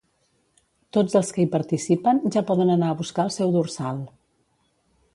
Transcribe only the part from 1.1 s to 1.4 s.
els